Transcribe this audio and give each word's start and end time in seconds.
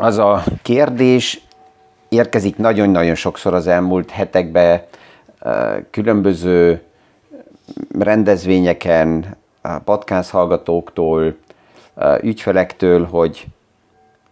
az 0.00 0.18
a 0.18 0.42
kérdés 0.62 1.40
érkezik 2.08 2.56
nagyon-nagyon 2.56 3.14
sokszor 3.14 3.54
az 3.54 3.66
elmúlt 3.66 4.10
hetekben, 4.10 4.82
különböző 5.90 6.82
rendezvényeken, 7.98 9.36
podcast 9.84 10.30
hallgatóktól, 10.30 11.36
ügyfelektől, 12.22 13.04
hogy 13.04 13.46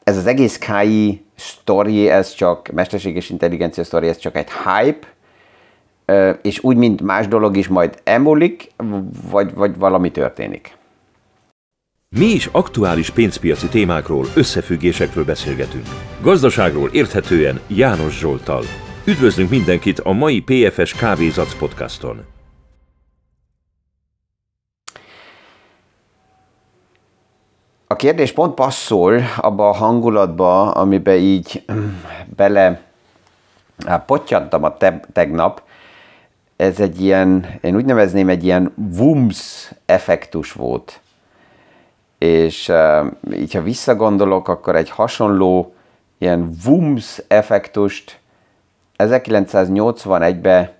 ez 0.04 0.16
az 0.16 0.26
egész 0.26 0.58
KI 0.58 1.24
story, 1.34 2.08
ez 2.10 2.34
csak, 2.34 2.68
mesterséges 2.68 3.30
intelligencia 3.30 3.84
story, 3.84 4.08
ez 4.08 4.18
csak 4.18 4.36
egy 4.36 4.48
hype, 4.50 5.06
és 6.42 6.62
úgy, 6.62 6.76
mint 6.76 7.02
más 7.02 7.28
dolog 7.28 7.56
is 7.56 7.68
majd 7.68 8.00
emulik, 8.04 8.70
vagy, 9.30 9.54
vagy 9.54 9.78
valami 9.78 10.10
történik. 10.10 10.77
Mi 12.16 12.24
is 12.26 12.46
aktuális 12.46 13.10
pénzpiaci 13.10 13.68
témákról, 13.68 14.26
összefüggésekről 14.34 15.24
beszélgetünk. 15.24 15.86
Gazdaságról 16.20 16.88
érthetően 16.92 17.60
János 17.66 18.18
Zsoltal. 18.18 18.62
Üdvözlünk 19.04 19.50
mindenkit 19.50 19.98
a 19.98 20.12
mai 20.12 20.40
PFS 20.42 20.94
Kávézac 20.94 21.58
podcaston. 21.58 22.24
A 27.86 27.96
kérdés 27.96 28.32
pont 28.32 28.54
passzol 28.54 29.20
abba 29.36 29.68
a 29.68 29.74
hangulatba, 29.74 30.70
amiben 30.70 31.16
így 31.16 31.64
bele 32.36 32.82
potyantam 34.06 34.64
a 34.64 34.76
te- 34.76 35.00
tegnap. 35.12 35.62
Ez 36.56 36.80
egy 36.80 37.00
ilyen, 37.00 37.58
én 37.60 37.76
úgy 37.76 37.84
nevezném, 37.84 38.28
egy 38.28 38.44
ilyen 38.44 38.74
wumms 38.98 39.72
effektus 39.86 40.52
volt 40.52 41.00
és 42.18 42.72
így 43.32 43.54
ha 43.54 43.62
visszagondolok, 43.62 44.48
akkor 44.48 44.76
egy 44.76 44.90
hasonló 44.90 45.74
ilyen 46.18 46.50
Wums 46.66 47.22
effektust 47.28 48.20
1981-ben 48.96 50.70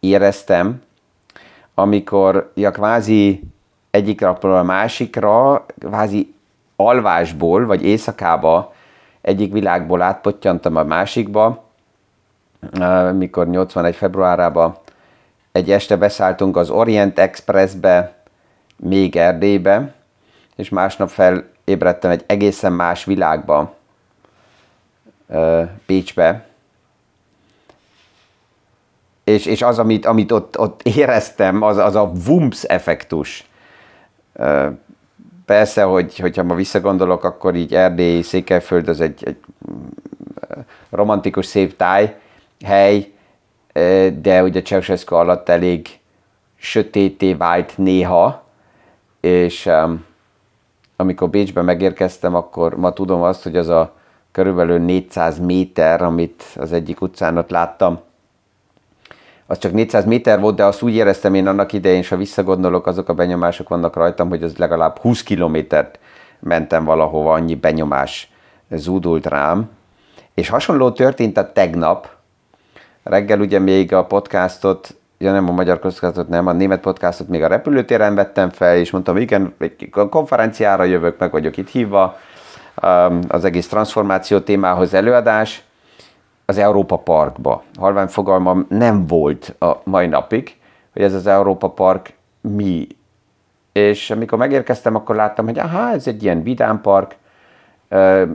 éreztem, 0.00 0.82
amikor 1.74 2.50
ja, 2.54 2.70
kvázi 2.70 3.42
egyik 3.90 4.20
napról 4.20 4.56
a 4.56 4.62
másikra, 4.62 5.66
kvázi 5.78 6.34
alvásból, 6.76 7.66
vagy 7.66 7.84
éjszakába 7.84 8.74
egyik 9.20 9.52
világból 9.52 10.02
átpottyantam 10.02 10.76
a 10.76 10.84
másikba, 10.84 11.64
mikor 13.12 13.48
81 13.48 13.96
februárában 13.96 14.76
egy 15.52 15.70
este 15.70 15.96
beszálltunk 15.96 16.56
az 16.56 16.70
Orient 16.70 17.18
Expressbe, 17.18 18.14
még 18.76 19.16
Erdélybe, 19.16 19.94
és 20.56 20.68
másnap 20.68 21.08
felébredtem 21.08 22.10
egy 22.10 22.24
egészen 22.26 22.72
más 22.72 23.04
világba, 23.04 23.74
Pécsbe, 25.86 26.46
és, 29.24 29.46
és 29.46 29.62
az, 29.62 29.78
amit, 29.78 30.06
amit 30.06 30.32
ott, 30.32 30.58
ott 30.58 30.82
éreztem, 30.82 31.62
az, 31.62 31.76
az 31.76 31.94
a 31.94 32.12
Wumps 32.26 32.62
effektus. 32.62 33.48
Persze, 35.44 35.82
hogy, 35.82 36.18
hogyha 36.18 36.42
ma 36.42 36.54
visszagondolok, 36.54 37.24
akkor 37.24 37.54
így 37.54 37.74
Erdély, 37.74 38.22
Székelyföld 38.22 38.88
az 38.88 39.00
egy, 39.00 39.24
egy 39.24 39.36
romantikus, 40.90 41.46
szép 41.46 41.76
táj, 41.76 42.16
hely, 42.64 43.12
de 44.20 44.42
ugye 44.42 44.62
Ceausescu 44.62 45.14
alatt 45.14 45.48
elég 45.48 45.98
sötété 46.56 47.34
vált 47.34 47.78
néha, 47.78 48.44
és 49.20 49.66
um, 49.66 50.04
amikor 50.96 51.30
Bécsbe 51.30 51.62
megérkeztem, 51.62 52.34
akkor 52.34 52.76
ma 52.76 52.92
tudom 52.92 53.22
azt, 53.22 53.42
hogy 53.42 53.56
az 53.56 53.68
a 53.68 53.92
körülbelül 54.32 54.78
400 54.78 55.38
méter, 55.38 56.02
amit 56.02 56.44
az 56.56 56.72
egyik 56.72 57.00
utcán 57.00 57.36
ott 57.36 57.50
láttam, 57.50 58.00
az 59.46 59.58
csak 59.58 59.72
400 59.72 60.04
méter 60.04 60.40
volt, 60.40 60.56
de 60.56 60.64
azt 60.64 60.82
úgy 60.82 60.94
éreztem 60.94 61.34
én 61.34 61.46
annak 61.46 61.72
idején, 61.72 61.98
és 61.98 62.08
ha 62.08 62.16
visszagondolok, 62.16 62.86
azok 62.86 63.08
a 63.08 63.14
benyomások 63.14 63.68
vannak 63.68 63.96
rajtam, 63.96 64.28
hogy 64.28 64.42
az 64.42 64.56
legalább 64.56 64.98
20 64.98 65.22
kilométert 65.22 65.98
mentem 66.40 66.84
valahova, 66.84 67.32
annyi 67.32 67.54
benyomás 67.54 68.32
zúdult 68.70 69.26
rám. 69.26 69.70
És 70.34 70.48
hasonló 70.48 70.90
történt 70.90 71.36
a 71.36 71.52
tegnap. 71.52 72.08
Reggel 73.02 73.40
ugye 73.40 73.58
még 73.58 73.92
a 73.92 74.04
podcastot 74.04 74.94
ja 75.18 75.32
nem 75.32 75.48
a 75.48 75.52
magyar 75.52 75.78
podcastot, 75.78 76.28
nem, 76.28 76.46
a 76.46 76.52
német 76.52 76.80
podcastot 76.80 77.28
még 77.28 77.42
a 77.42 77.46
repülőtéren 77.46 78.14
vettem 78.14 78.50
fel, 78.50 78.76
és 78.76 78.90
mondtam, 78.90 79.16
igen, 79.16 79.54
egy 79.58 79.90
konferenciára 80.10 80.84
jövök, 80.84 81.18
meg 81.18 81.30
vagyok 81.30 81.56
itt 81.56 81.68
hívva, 81.68 82.16
az 83.28 83.44
egész 83.44 83.68
transformáció 83.68 84.38
témához 84.38 84.94
előadás, 84.94 85.62
az 86.46 86.58
Európa 86.58 86.96
Parkba. 86.96 87.62
Halvány 87.78 88.06
fogalmam 88.06 88.66
nem 88.68 89.06
volt 89.06 89.54
a 89.58 89.72
mai 89.84 90.06
napig, 90.06 90.56
hogy 90.92 91.02
ez 91.02 91.14
az 91.14 91.26
Európa 91.26 91.68
Park 91.68 92.12
mi. 92.40 92.86
És 93.72 94.10
amikor 94.10 94.38
megérkeztem, 94.38 94.94
akkor 94.94 95.16
láttam, 95.16 95.44
hogy 95.44 95.58
aha, 95.58 95.90
ez 95.90 96.06
egy 96.06 96.22
ilyen 96.22 96.42
vidámpark, 96.42 97.16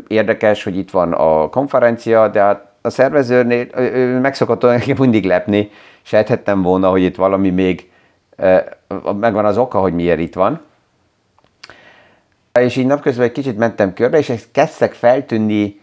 érdekes, 0.07 0.63
hogy 0.63 0.77
itt 0.77 0.91
van 0.91 1.13
a 1.13 1.49
konferencia, 1.49 2.27
de 2.27 2.41
hát 2.41 2.65
a 2.81 2.89
szervezőnél 2.89 3.67
ő 3.75 4.19
meg 4.19 4.35
szokott 4.35 4.65
mindig 4.97 5.25
lepni, 5.25 5.71
sejthettem 6.09 6.61
volna, 6.61 6.89
hogy 6.89 7.01
itt 7.01 7.15
valami 7.15 7.49
még 7.49 7.91
megvan 9.19 9.45
az 9.45 9.57
oka, 9.57 9.79
hogy 9.79 9.93
miért 9.93 10.19
itt 10.19 10.33
van. 10.33 10.61
És 12.59 12.75
így 12.75 12.85
napközben 12.85 13.25
egy 13.25 13.31
kicsit 13.31 13.57
mentem 13.57 13.93
körbe, 13.93 14.17
és 14.17 14.47
kezdtek 14.51 14.93
feltűnni 14.93 15.81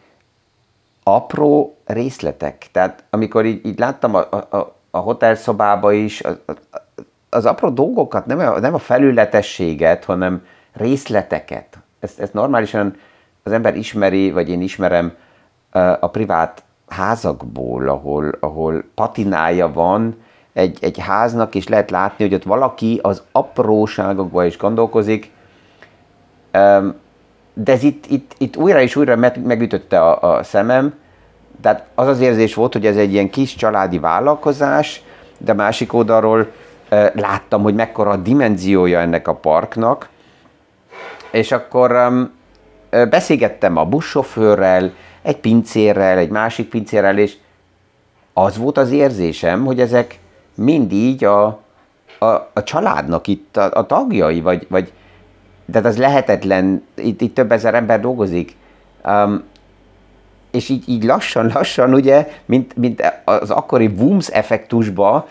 apró 1.03 1.77
részletek. 1.85 2.67
Tehát 2.73 3.05
amikor 3.11 3.45
így, 3.45 3.67
így 3.67 3.79
láttam 3.79 4.15
a, 4.15 4.19
a, 4.31 4.77
a 4.91 4.99
hotelszobába 4.99 5.93
is, 5.93 6.21
az, 6.21 6.39
az 7.31 7.47
apró 7.47 7.69
dolgokat, 7.69 8.27
nem 8.27 8.39
a, 8.39 8.59
nem 8.59 8.75
a 8.75 8.79
felületességet, 8.79 10.05
hanem 10.05 10.47
részleteket. 10.73 11.79
Ezt, 12.01 12.21
ezt 12.21 12.33
normálisan 12.33 12.97
az 13.43 13.53
ember 13.53 13.77
ismeri, 13.77 14.31
vagy 14.31 14.49
én 14.49 14.61
ismerem 14.61 15.17
a 16.01 16.11
privát 16.11 16.65
házakból, 16.87 17.89
ahol, 17.89 18.37
ahol 18.41 18.85
patinája 18.95 19.73
van 19.73 20.17
egy, 20.53 20.79
egy 20.81 20.99
háznak, 20.99 21.55
és 21.55 21.69
lehet 21.69 21.91
látni, 21.91 22.25
hogy 22.25 22.35
ott 22.35 22.43
valaki 22.43 22.99
az 23.03 23.23
apróságokban 23.33 24.47
is 24.47 24.59
gondolkozik, 24.59 25.31
de 27.55 27.73
ez 27.73 27.83
itt, 27.83 28.07
itt, 28.07 28.35
itt 28.39 28.57
újra 28.57 28.81
és 28.81 28.97
újra 28.97 29.17
megütötte 29.45 30.01
a, 30.01 30.37
a 30.37 30.43
szemem, 30.43 30.95
tehát 31.61 31.87
az 31.95 32.07
az 32.07 32.21
érzés 32.21 32.55
volt, 32.55 32.73
hogy 32.73 32.87
ez 32.87 32.97
egy 32.97 33.13
ilyen 33.13 33.31
kis 33.31 33.55
családi 33.55 33.99
vállalkozás, 33.99 35.03
de 35.39 35.53
másik 35.53 35.93
oldalról 35.93 36.53
láttam, 37.15 37.63
hogy 37.63 37.75
mekkora 37.75 38.11
a 38.11 38.17
dimenziója 38.17 39.01
ennek 39.01 39.29
a 39.29 39.35
parknak, 39.35 40.09
és 41.31 41.53
akkor 41.53 41.97
beszélgettem 42.91 43.77
a 43.77 43.85
buszsofőrrel, 43.85 44.93
egy 45.27 45.37
pincérrel, 45.37 46.19
egy 46.19 46.29
másik 46.29 46.69
pincérrel, 46.69 47.19
és 47.19 47.37
az 48.33 48.57
volt 48.57 48.79
az 48.79 48.91
érzésem, 48.91 49.65
hogy 49.65 49.81
ezek 49.81 50.19
mind 50.55 50.93
így 50.93 51.25
a, 51.25 51.45
a, 52.19 52.27
a 52.53 52.63
családnak 52.65 53.27
itt 53.27 53.57
a, 53.57 53.71
a 53.73 53.87
tagjai, 53.87 54.41
vagy, 54.41 54.67
vagy 54.71 54.93
de 55.65 55.79
az 55.79 55.99
lehetetlen, 55.99 56.87
itt, 56.95 57.21
itt 57.21 57.35
több 57.35 57.53
ezer 57.53 57.75
ember 57.75 58.01
dolgozik. 58.01 58.57
Um, 59.05 59.43
és 60.51 60.69
így, 60.69 60.89
így 60.89 61.05
lassan, 61.05 61.51
lassan, 61.55 61.95
ugye, 61.95 62.29
mint, 62.45 62.77
mint 62.77 63.23
az 63.25 63.51
akkori 63.51 63.87
Wums 63.87 64.29
effektusba 64.29 65.29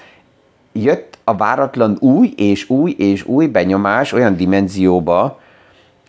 jött 0.72 1.18
a 1.24 1.36
váratlan 1.36 1.98
új 2.00 2.34
és 2.38 2.70
új 2.70 2.96
és 2.98 3.26
új 3.26 3.48
benyomás 3.48 4.12
olyan 4.12 4.36
dimenzióba, 4.36 5.40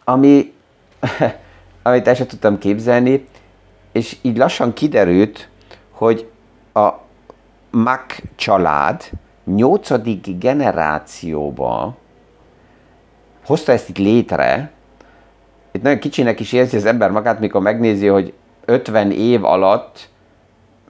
ami, 0.04 0.52
amit 1.82 2.08
el 2.08 2.14
sem 2.14 2.26
tudtam 2.26 2.58
képzelni, 2.58 3.26
és 3.96 4.16
így 4.22 4.36
lassan 4.36 4.72
kiderült, 4.72 5.48
hogy 5.90 6.30
a 6.72 6.88
Mac 7.70 8.18
család 8.34 9.02
nyolcadik 9.44 10.38
generációba 10.38 11.96
hozta 13.46 13.72
ezt 13.72 13.88
itt 13.88 13.98
létre, 13.98 14.70
itt 15.72 15.82
nagyon 15.82 15.98
kicsinek 15.98 16.40
is 16.40 16.52
érzi 16.52 16.76
az 16.76 16.84
ember 16.84 17.10
magát, 17.10 17.40
mikor 17.40 17.60
megnézi, 17.60 18.06
hogy 18.06 18.32
50 18.64 19.10
év 19.10 19.44
alatt 19.44 20.08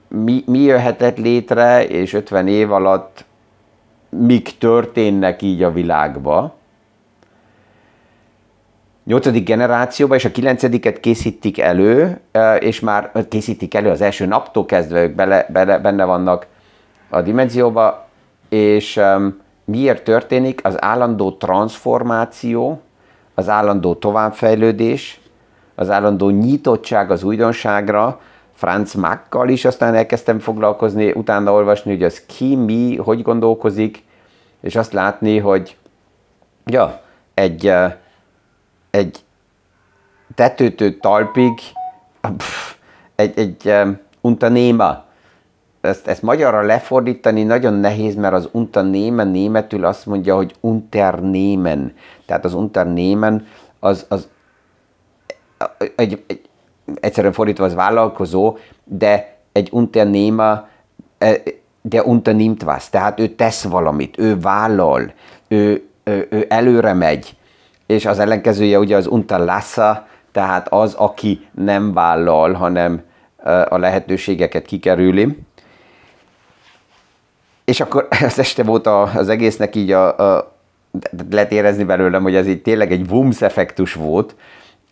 mi, 0.07 0.43
mi 0.45 0.59
jöhetett 0.59 1.17
létre, 1.17 1.87
és 1.87 2.13
50 2.13 2.47
év 2.47 2.71
alatt 2.71 3.25
mik 4.09 4.57
történnek 4.57 5.41
így 5.41 5.63
a 5.63 5.71
világba 5.71 6.56
nyolcadik 9.07 9.45
generációba, 9.45 10.15
és 10.15 10.25
a 10.25 10.31
kilencediket 10.31 10.99
készítik 10.99 11.59
elő, 11.59 12.19
és 12.59 12.79
már 12.79 13.11
készítik 13.29 13.73
elő 13.73 13.89
az 13.89 14.01
első 14.01 14.25
naptól 14.25 14.65
kezdve, 14.65 15.01
ők 15.01 15.15
bele, 15.15 15.47
bele, 15.49 15.79
benne 15.79 16.03
vannak 16.03 16.45
a 17.09 17.21
dimenzióba, 17.21 18.07
és 18.49 18.99
miért 19.65 20.03
történik 20.03 20.59
az 20.63 20.83
állandó 20.83 21.31
transformáció, 21.31 22.81
az 23.33 23.49
állandó 23.49 23.93
továbbfejlődés, 23.93 25.19
az 25.75 25.89
állandó 25.89 26.29
nyitottság 26.29 27.11
az 27.11 27.23
újdonságra, 27.23 28.19
Franz 28.53 28.93
Mackkal 28.93 29.49
is 29.49 29.65
aztán 29.65 29.95
elkezdtem 29.95 30.39
foglalkozni, 30.39 31.11
utána 31.11 31.51
olvasni, 31.51 31.91
hogy 31.91 32.03
az 32.03 32.23
ki, 32.25 32.55
mi, 32.55 32.95
hogy 32.95 33.21
gondolkozik, 33.21 34.03
és 34.61 34.75
azt 34.75 34.93
látni, 34.93 35.37
hogy 35.37 35.75
ja, 36.65 37.01
egy, 37.33 37.73
egy 38.97 39.23
tetőtő 40.35 40.97
talpig 40.97 41.59
pff, 42.37 42.73
egy, 43.15 43.39
egy 43.39 43.73
unternéma. 44.21 45.05
Ezt, 45.81 46.07
ezt 46.07 46.21
magyarra 46.21 46.61
lefordítani 46.61 47.43
nagyon 47.43 47.73
nehéz, 47.73 48.15
mert 48.15 48.33
az 48.33 48.49
unternehmen 48.51 49.27
németül 49.27 49.85
azt 49.85 50.05
mondja, 50.05 50.35
hogy 50.35 50.55
unternehmen. 50.59 51.93
Tehát 52.25 52.45
az 52.45 52.53
unternehmen 52.53 53.47
az, 53.79 54.05
az 54.09 54.27
egy, 55.95 56.23
egy, 56.27 56.41
egyszerűen 56.99 57.33
fordítva 57.33 57.65
az 57.65 57.73
vállalkozó, 57.73 58.57
de 58.83 59.37
egy 59.51 59.69
unternéma, 59.71 60.67
de 61.81 62.03
unternimmt 62.03 62.63
was, 62.63 62.89
tehát 62.89 63.19
ő 63.19 63.27
tesz 63.27 63.63
valamit, 63.63 64.19
ő 64.19 64.39
vállal, 64.39 65.13
ő, 65.47 65.87
ő, 66.03 66.27
ő 66.29 66.45
előre 66.49 66.93
megy, 66.93 67.37
és 67.87 68.05
az 68.05 68.19
ellenkezője 68.19 68.79
ugye 68.79 68.95
az 68.95 69.07
unterlasser, 69.07 70.05
tehát 70.31 70.67
az, 70.69 70.93
aki 70.93 71.47
nem 71.51 71.93
vállal, 71.93 72.53
hanem 72.53 73.01
a 73.69 73.77
lehetőségeket 73.77 74.65
kikerüli. 74.65 75.37
És 77.65 77.79
akkor 77.79 78.07
az 78.25 78.39
este 78.39 78.63
volt 78.63 78.87
az 78.87 79.29
egésznek 79.29 79.75
így 79.75 79.91
a, 79.91 80.35
a 80.35 80.55
lehet 81.29 81.51
érezni 81.51 81.83
belőlem, 81.83 82.23
hogy 82.23 82.35
ez 82.35 82.47
így 82.47 82.61
tényleg 82.61 82.91
egy 82.91 83.11
Wumms 83.11 83.41
effektus 83.41 83.93
volt, 83.93 84.35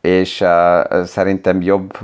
és 0.01 0.41
uh, 0.41 1.03
szerintem 1.03 1.61
jobb, 1.61 1.97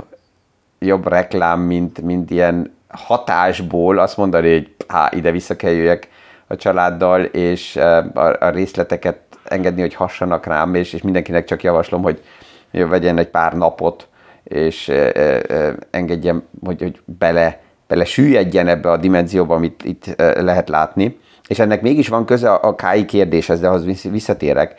jobb 0.78 1.08
reklám, 1.08 1.60
mint, 1.60 2.00
mint 2.02 2.30
ilyen 2.30 2.74
hatásból 2.88 3.98
azt 3.98 4.16
mondani, 4.16 4.52
hogy 4.52 4.74
há, 4.88 5.10
ide 5.14 5.30
vissza 5.30 5.56
kell 5.56 5.70
jöjjek 5.70 6.08
a 6.46 6.56
családdal, 6.56 7.22
és 7.22 7.76
a, 7.76 8.44
a 8.44 8.48
részleteket 8.48 9.31
engedni, 9.52 9.80
hogy 9.80 9.94
hassanak 9.94 10.46
rám, 10.46 10.74
és, 10.74 10.92
és 10.92 11.02
mindenkinek 11.02 11.44
csak 11.44 11.62
javaslom, 11.62 12.02
hogy 12.02 12.22
vegyen 12.70 13.18
egy 13.18 13.28
pár 13.28 13.52
napot, 13.52 14.08
és 14.44 14.88
uh, 14.88 15.08
uh, 15.50 15.72
engedjem, 15.90 16.42
hogy, 16.64 16.80
hogy 16.80 17.00
bele, 17.18 17.60
bele 17.86 18.04
süllyedjen 18.04 18.68
ebbe 18.68 18.90
a 18.90 18.96
dimenzióba, 18.96 19.54
amit 19.54 19.84
itt 19.84 20.06
uh, 20.06 20.42
lehet 20.42 20.68
látni. 20.68 21.18
És 21.48 21.58
ennek 21.58 21.82
mégis 21.82 22.08
van 22.08 22.24
köze 22.24 22.52
a, 22.52 22.68
a 22.68 22.74
KI 22.74 23.04
kérdéshez, 23.04 23.60
de 23.60 23.68
ahhoz 23.68 24.02
visszatérek. 24.10 24.74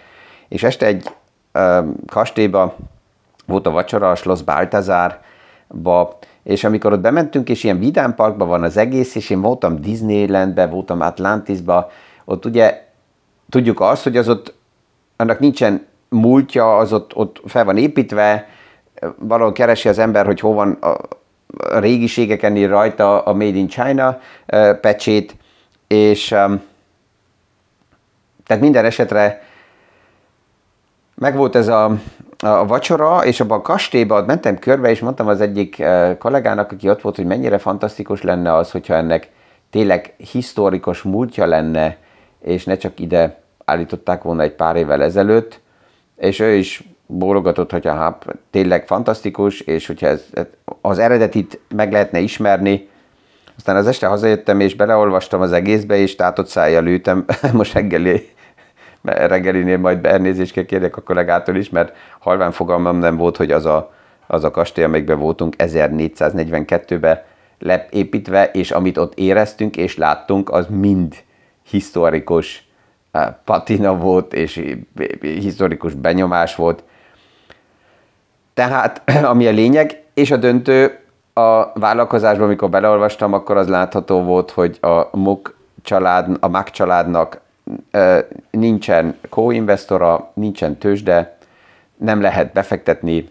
És 0.47 0.63
este 0.63 0.85
egy 0.85 1.07
uh, 1.53 1.85
kastélyba 2.07 2.75
volt 3.45 3.67
a 3.67 3.71
vacsora 3.71 4.09
a 4.09 4.15
Schloss 4.15 4.41
Baltazárba, 4.41 6.17
és 6.43 6.63
amikor 6.63 6.93
ott 6.93 6.99
bementünk, 6.99 7.49
és 7.49 7.63
ilyen 7.63 7.79
vidám 7.79 8.15
parkban 8.15 8.47
van 8.47 8.63
az 8.63 8.77
egész, 8.77 9.15
és 9.15 9.29
én 9.29 9.41
voltam 9.41 9.81
Disneylandbe, 9.81 10.67
voltam 10.67 11.01
Atlantisba, 11.01 11.91
ott 12.25 12.45
ugye 12.45 12.87
tudjuk 13.49 13.79
azt, 13.79 14.03
hogy 14.03 14.17
az 14.17 14.29
ott, 14.29 14.53
annak 15.23 15.39
nincsen 15.39 15.85
múltja, 16.09 16.77
az 16.77 16.93
ott, 16.93 17.15
ott 17.15 17.41
fel 17.45 17.65
van 17.65 17.77
építve, 17.77 18.47
valahol 19.15 19.51
keresi 19.51 19.89
az 19.89 19.99
ember, 19.99 20.25
hogy 20.25 20.39
hol 20.39 20.53
van 20.53 20.71
a, 20.71 20.87
a 21.57 21.79
régiségeken 21.79 22.55
ír 22.55 22.69
rajta 22.69 23.21
a 23.21 23.33
Made 23.33 23.57
in 23.57 23.67
China 23.67 24.19
pecsét, 24.81 25.35
és 25.87 26.27
tehát 28.45 28.61
minden 28.61 28.85
esetre 28.85 29.41
megvolt 31.15 31.55
ez 31.55 31.67
a, 31.67 31.95
a 32.39 32.65
vacsora, 32.65 33.25
és 33.25 33.39
abban 33.39 33.59
a 33.59 33.61
kastélyban 33.61 34.23
mentem 34.23 34.59
körbe, 34.59 34.89
és 34.89 34.99
mondtam 34.99 35.27
az 35.27 35.41
egyik 35.41 35.83
kollégának, 36.19 36.71
aki 36.71 36.89
ott 36.89 37.01
volt, 37.01 37.15
hogy 37.15 37.25
mennyire 37.25 37.57
fantasztikus 37.57 38.21
lenne 38.21 38.55
az, 38.55 38.71
hogyha 38.71 38.93
ennek 38.93 39.29
tényleg 39.69 40.13
historikus 40.17 41.01
múltja 41.01 41.45
lenne, 41.45 41.97
és 42.41 42.63
ne 42.63 42.77
csak 42.77 42.99
ide 42.99 43.42
állították 43.65 44.23
volna 44.23 44.41
egy 44.41 44.53
pár 44.53 44.75
évvel 44.75 45.03
ezelőtt, 45.03 45.59
és 46.17 46.39
ő 46.39 46.53
is 46.53 46.83
bólogatott, 47.05 47.71
hogy 47.71 47.85
hát 47.85 48.25
tényleg 48.49 48.87
fantasztikus, 48.87 49.59
és 49.59 49.87
hogyha 49.87 50.07
ez, 50.07 50.23
az 50.81 50.99
eredetit 50.99 51.59
meg 51.75 51.91
lehetne 51.91 52.19
ismerni, 52.19 52.89
aztán 53.57 53.75
az 53.75 53.87
este 53.87 54.07
hazajöttem, 54.07 54.59
és 54.59 54.75
beleolvastam 54.75 55.41
az 55.41 55.51
egészbe, 55.51 55.95
és 55.95 56.15
tátott 56.15 56.47
szájjal 56.47 56.85
ültem, 56.85 57.25
most 57.53 57.73
reggeli 57.73 58.31
reggelinél 59.03 59.77
majd 59.77 60.05
elnézést 60.05 60.53
kell 60.53 60.65
kérjek 60.65 60.97
a 60.97 61.01
kollégától 61.01 61.55
is, 61.55 61.69
mert 61.69 61.95
halván 62.19 62.51
fogalmam 62.51 62.97
nem 62.97 63.17
volt, 63.17 63.37
hogy 63.37 63.51
az 63.51 63.65
a, 63.65 63.93
az 64.27 64.43
a 64.43 64.51
kastély, 64.51 64.83
amelyikben 64.83 65.19
voltunk 65.19 65.55
1442-ben 65.57 67.21
lepépítve, 67.59 68.51
és 68.53 68.71
amit 68.71 68.97
ott 68.97 69.13
éreztünk 69.15 69.77
és 69.77 69.97
láttunk, 69.97 70.49
az 70.49 70.65
mind 70.69 71.15
historikus 71.69 72.67
patina 73.45 73.97
volt, 73.97 74.33
és 74.33 74.75
historikus 75.21 75.93
benyomás 75.93 76.55
volt. 76.55 76.83
Tehát, 78.53 79.01
ami 79.31 79.47
a 79.47 79.51
lényeg, 79.51 80.03
és 80.13 80.31
a 80.31 80.37
döntő 80.37 80.99
a 81.33 81.79
vállalkozásban, 81.79 82.45
amikor 82.45 82.69
beleolvastam, 82.69 83.33
akkor 83.33 83.57
az 83.57 83.67
látható 83.67 84.21
volt, 84.21 84.51
hogy 84.51 84.77
a 84.81 85.17
MUK 85.17 85.57
család, 85.81 86.37
a 86.39 86.47
MAK 86.47 86.69
családnak 86.69 87.41
nincsen 88.51 89.17
co-investora, 89.29 90.31
nincsen 90.33 90.77
tőzsde, 90.77 91.37
nem 91.97 92.21
lehet 92.21 92.53
befektetni, 92.53 93.29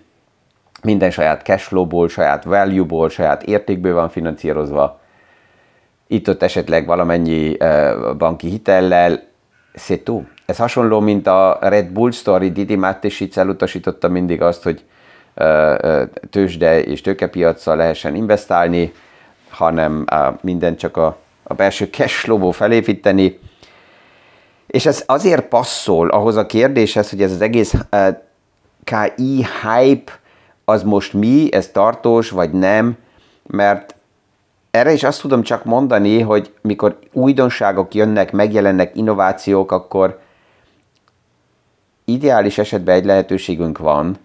minden 0.82 1.10
saját 1.10 1.42
cashflow-ból, 1.42 2.08
saját 2.08 2.44
value-ból, 2.44 3.08
saját 3.08 3.42
értékből 3.42 3.94
van 3.94 4.08
finanszírozva. 4.08 5.00
Itt-ott 6.06 6.42
esetleg 6.42 6.86
valamennyi 6.86 7.56
banki 8.18 8.48
hitellel, 8.48 9.22
tout. 10.02 10.26
Ez 10.46 10.56
hasonló, 10.56 11.00
mint 11.00 11.26
a 11.26 11.58
Red 11.60 11.86
Bull 11.86 12.10
story, 12.10 12.52
Didi 12.52 12.76
Mattesic 12.76 13.36
elutasította 13.36 14.08
mindig 14.08 14.42
azt, 14.42 14.62
hogy 14.62 14.84
tőzsde 16.30 16.82
és 16.82 17.00
tőkepiaccal 17.00 17.76
lehessen 17.76 18.14
investálni, 18.14 18.92
hanem 19.50 20.04
minden 20.40 20.76
csak 20.76 20.96
a, 20.96 21.16
a 21.42 21.54
belső 21.54 21.88
cashflow-ból 21.90 22.52
felépíteni, 22.52 23.38
és 24.66 24.86
ez 24.86 25.02
azért 25.06 25.48
passzol 25.48 26.08
ahhoz 26.08 26.36
a 26.36 26.46
kérdéshez, 26.46 27.10
hogy 27.10 27.22
ez 27.22 27.32
az 27.32 27.40
egész 27.40 27.74
KI 28.84 29.46
hype 29.62 30.12
az 30.64 30.82
most 30.82 31.12
mi, 31.12 31.52
ez 31.52 31.68
tartós 31.68 32.30
vagy 32.30 32.50
nem, 32.50 32.96
mert 33.46 33.94
erre 34.72 34.92
is 34.92 35.02
azt 35.02 35.20
tudom 35.20 35.42
csak 35.42 35.64
mondani, 35.64 36.20
hogy 36.20 36.52
mikor 36.60 36.98
újdonságok 37.12 37.94
jönnek, 37.94 38.32
megjelennek 38.32 38.96
innovációk, 38.96 39.72
akkor 39.72 40.18
ideális 42.04 42.58
esetben 42.58 42.94
egy 42.94 43.04
lehetőségünk 43.04 43.78
van, 43.78 44.16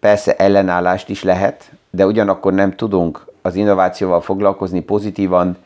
persze 0.00 0.36
ellenállást 0.36 1.08
is 1.08 1.22
lehet, 1.22 1.70
de 1.90 2.06
ugyanakkor 2.06 2.52
nem 2.52 2.76
tudunk 2.76 3.24
az 3.42 3.54
innovációval 3.54 4.20
foglalkozni 4.20 4.80
pozitívan 4.80 5.56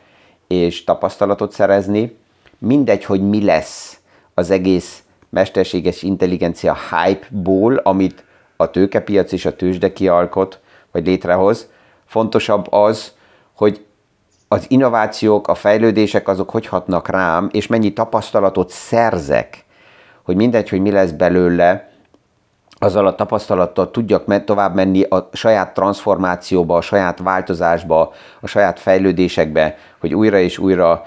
és 0.47 0.83
tapasztalatot 0.83 1.51
szerezni, 1.51 2.17
mindegy, 2.57 3.05
hogy 3.05 3.29
mi 3.29 3.43
lesz 3.43 3.99
az 4.33 4.49
egész 4.49 5.03
mesterséges 5.29 6.03
intelligencia 6.03 6.77
hype-ból, 6.91 7.75
amit 7.75 8.23
a 8.55 8.69
tőkepiac 8.69 9.31
és 9.31 9.45
a 9.45 9.55
tőzsde 9.55 9.93
kialkot, 9.93 10.59
vagy 10.91 11.05
létrehoz. 11.05 11.69
Fontosabb 12.05 12.71
az, 12.73 13.19
hogy 13.61 13.85
az 14.47 14.65
innovációk, 14.67 15.47
a 15.47 15.55
fejlődések 15.55 16.27
azok 16.27 16.49
hogy 16.49 16.65
hatnak 16.67 17.07
rám, 17.07 17.49
és 17.51 17.67
mennyi 17.67 17.93
tapasztalatot 17.93 18.69
szerzek, 18.69 19.65
hogy 20.23 20.35
mindegy, 20.35 20.69
hogy 20.69 20.81
mi 20.81 20.91
lesz 20.91 21.11
belőle, 21.11 21.89
azzal 22.79 23.07
a 23.07 23.15
tapasztalattal 23.15 23.91
tudjak 23.91 24.43
tovább 24.45 24.75
menni 24.75 25.01
a 25.03 25.29
saját 25.33 25.73
transformációba, 25.73 26.77
a 26.77 26.81
saját 26.81 27.19
változásba, 27.19 28.13
a 28.39 28.47
saját 28.47 28.79
fejlődésekbe, 28.79 29.77
hogy 29.99 30.13
újra 30.13 30.39
és 30.39 30.57
újra 30.57 31.03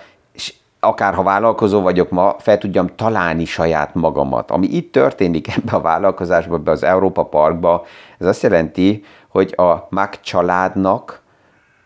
akár 0.80 1.14
ha 1.14 1.22
vállalkozó 1.22 1.80
vagyok 1.80 2.10
ma, 2.10 2.36
fel 2.38 2.58
tudjam 2.58 2.86
találni 2.96 3.44
saját 3.44 3.94
magamat. 3.94 4.50
Ami 4.50 4.66
itt 4.66 4.92
történik 4.92 5.56
ebbe 5.56 5.72
a 5.72 5.80
vállalkozásba, 5.80 6.54
ebbe 6.54 6.70
az 6.70 6.82
Európa 6.82 7.24
Parkba, 7.24 7.84
ez 8.18 8.26
azt 8.26 8.42
jelenti, 8.42 9.04
hogy 9.28 9.54
a 9.56 9.86
Mac 9.90 10.20
családnak 10.20 11.22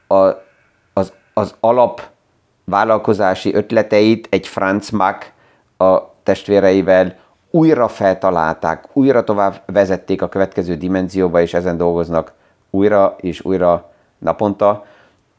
a, 0.09 0.47
az, 1.39 1.55
alap 1.61 2.03
vállalkozási 2.65 3.55
ötleteit 3.55 4.27
egy 4.31 4.47
Franz 4.47 4.91
Mac 4.91 5.27
a 5.77 6.01
testvéreivel 6.23 7.17
újra 7.51 7.89
feltalálták, 7.89 8.89
újra 8.93 9.25
tovább 9.25 9.63
vezették 9.67 10.23
a 10.23 10.29
következő 10.29 10.77
dimenzióba, 10.77 11.41
és 11.41 11.55
ezen 11.55 11.77
dolgoznak 11.77 12.33
újra 12.71 13.17
és 13.21 13.45
újra 13.45 13.91
naponta. 14.19 14.85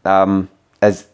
Um, 0.03 0.50
ez, 0.79 1.06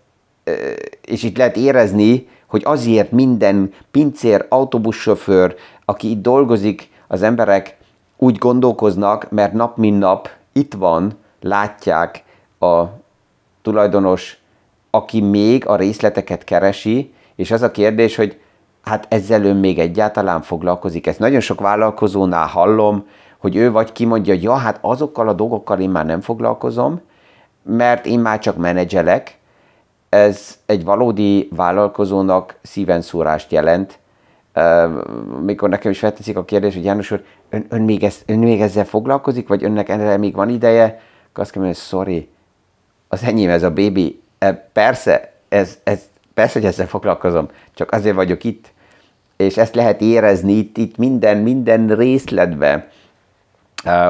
és 1.02 1.24
itt 1.24 1.38
lehet 1.38 1.58
érezni, 1.58 2.28
hogy 2.46 2.62
azért 2.66 3.12
minden 3.12 3.74
pincér, 3.92 4.46
autóbussofőr, 4.50 5.56
aki 5.86 6.10
itt 6.10 6.22
dolgozik, 6.22 6.90
az 7.08 7.22
emberek 7.22 7.78
úgy 8.18 8.38
gondolkoznak, 8.38 9.32
mert 9.32 9.54
nap 9.54 9.78
mint 9.78 10.00
nap 10.00 10.30
itt 10.52 10.74
van, 10.74 11.18
látják 11.42 12.24
a 12.60 12.84
tulajdonos, 13.62 14.38
aki 14.96 15.22
még 15.22 15.68
a 15.68 15.76
részleteket 15.76 16.44
keresi, 16.44 17.14
és 17.36 17.52
az 17.52 17.62
a 17.62 17.72
kérdés, 17.72 18.16
hogy 18.16 18.40
hát 18.82 19.06
ezzel 19.10 19.44
ön 19.44 19.56
még 19.56 19.80
egyáltalán 19.80 20.42
foglalkozik. 20.42 21.08
Ezt 21.08 21.20
nagyon 21.20 21.40
sok 21.40 21.60
vállalkozónál 21.60 22.48
hallom, 22.48 23.08
hogy 23.38 23.56
ő 23.56 23.72
vagy 23.72 23.92
kimondja, 23.92 24.34
hogy 24.34 24.44
ja, 24.44 24.54
hát 24.54 24.78
azokkal 24.82 25.28
a 25.30 25.34
dolgokkal 25.34 25.80
én 25.80 25.90
már 25.90 26.06
nem 26.06 26.22
foglalkozom, 26.22 27.02
mert 27.64 28.06
én 28.06 28.20
már 28.20 28.40
csak 28.40 28.58
menedzselek. 28.58 29.38
Ez 30.10 30.58
egy 30.66 30.84
valódi 30.84 31.50
vállalkozónak 31.56 32.56
szíven 32.62 33.02
szúrást 33.02 33.52
jelent. 33.52 34.00
Mikor 35.42 35.70
nekem 35.70 35.92
is 35.92 36.00
felteszik 36.00 36.38
a 36.38 36.46
kérdés, 36.46 36.74
hogy 36.74 36.84
János 36.84 37.12
úr, 37.12 37.24
ön, 37.50 37.66
ön, 37.70 37.82
még, 37.82 38.04
ezt, 38.04 38.24
ön 38.28 38.40
még 38.40 38.62
ezzel 38.62 38.86
foglalkozik, 38.86 39.48
vagy 39.48 39.64
önnek 39.64 39.90
erre 39.90 40.18
még 40.18 40.36
van 40.36 40.50
ideje? 40.50 41.02
Akkor 41.30 41.44
azt 41.44 41.56
mondom, 41.56 41.74
hogy 41.74 41.82
sorry, 41.82 42.30
az 43.08 43.24
enyém 43.24 43.50
ez 43.50 43.64
a 43.64 43.72
bébi. 43.72 44.24
Persze, 44.74 45.34
ez, 45.50 45.78
ez, 45.84 46.00
persze, 46.34 46.60
hogy 46.60 46.68
ezzel 46.68 46.88
foglalkozom, 46.88 47.50
csak 47.74 47.92
azért 47.92 48.16
vagyok 48.16 48.44
itt. 48.44 48.74
És 49.38 49.58
ezt 49.58 49.76
lehet 49.76 50.02
érezni 50.02 50.54
itt, 50.54 50.78
itt 50.78 50.98
minden, 50.98 51.38
minden 51.38 51.88
részletben 51.96 52.86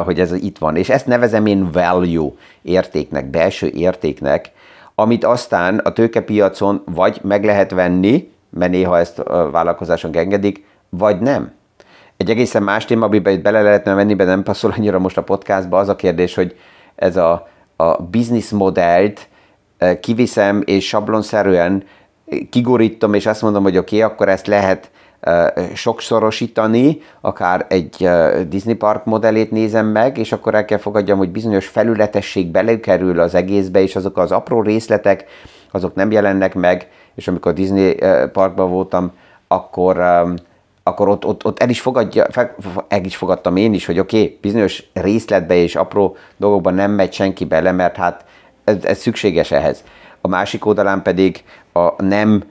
hogy 0.03 0.20
ez 0.20 0.32
itt 0.32 0.58
van. 0.58 0.75
És 0.75 0.89
ezt 0.89 1.08
nevezem 1.08 1.46
én 1.46 1.72
value 1.72 2.32
értéknek, 2.62 3.25
belső 3.25 3.67
értéknek, 3.67 4.51
amit 4.96 5.24
aztán 5.24 5.77
a 5.77 5.94
tőkepiacon 5.94 6.82
vagy 6.86 7.20
meg 7.24 7.44
lehet 7.46 7.72
venni, 7.72 8.32
mert 8.50 8.72
néha 8.72 9.00
ezt 9.00 9.20
a 9.20 9.50
vállalkozások 9.50 10.15
engedik, 10.15 10.65
vagy 10.89 11.20
nem. 11.20 11.51
Egy 12.17 12.29
egészen 12.29 12.63
más 12.63 12.86
téma, 12.86 13.05
amiben 13.05 13.34
itt 13.34 13.41
bele 13.41 13.62
lehetne 13.62 13.94
venni, 13.94 14.15
de 14.15 14.24
nem 14.24 14.44
passzol 14.44 14.74
annyira 14.77 15.00
most 15.00 15.17
a 15.17 15.24
podcastba, 15.24 15.77
az 15.77 15.89
a 15.89 15.96
kérdés, 15.96 16.36
hogy 16.36 16.58
ez 16.96 17.17
a, 17.17 17.48
a 17.75 17.98
modellt 18.51 19.27
kiviszem, 20.00 20.62
és 20.65 20.88
sablonszerűen 20.88 21.84
kigorítom, 22.50 23.13
és 23.13 23.25
azt 23.25 23.41
mondom, 23.41 23.63
hogy 23.63 23.77
oké, 23.77 23.96
okay, 23.96 24.12
akkor 24.12 24.29
ezt 24.29 24.48
lehet 24.48 24.91
sokszorosítani, 25.74 27.01
akár 27.22 27.65
egy 27.70 28.10
Disney 28.48 28.74
Park 28.74 29.05
modellét 29.05 29.51
nézem 29.51 29.88
meg, 29.88 30.17
és 30.17 30.32
akkor 30.32 30.55
el 30.55 30.65
kell 30.65 30.77
fogadjam, 30.77 31.17
hogy 31.17 31.29
bizonyos 31.29 31.67
felületesség 31.67 32.48
belekerül 32.48 33.20
az 33.20 33.36
egészbe, 33.36 33.82
és 33.82 33.96
azok 33.96 34.17
az 34.17 34.32
apró 34.32 34.62
részletek, 34.62 35.25
azok 35.72 35.96
nem 35.96 36.12
jelennek 36.12 36.55
meg, 36.55 36.89
és 37.15 37.27
amikor 37.27 37.53
Disney 37.53 37.96
Parkban 38.32 38.70
voltam, 38.70 39.12
akkor 39.48 39.98
akkor 40.88 41.08
ott, 41.08 41.25
ott, 41.25 41.46
ott 41.46 41.60
el, 41.60 41.70
is 41.70 41.82
fogadja, 41.82 42.25
el 42.88 43.03
is 43.03 43.15
fogadtam 43.15 43.55
én 43.55 43.74
is, 43.74 43.86
hogy 43.86 44.00
oké, 44.00 44.22
okay, 44.22 44.38
bizonyos 44.41 44.84
részletbe 44.94 45.55
és 45.55 45.75
apró 45.75 46.15
dolgokban 46.38 46.74
nem 46.74 46.91
megy 46.91 47.13
senki 47.13 47.46
bele, 47.46 47.72
mert 47.72 47.96
hát 47.96 48.25
ez, 48.65 48.84
ez 48.84 48.98
szükséges 48.98 49.51
ehhez. 49.51 49.84
A 50.22 50.27
másik 50.27 50.65
oldalán 50.65 51.01
pedig 51.01 51.43
a 51.74 52.03
nem 52.03 52.43